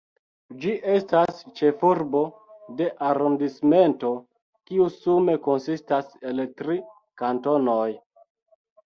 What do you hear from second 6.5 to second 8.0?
tri kantonoj.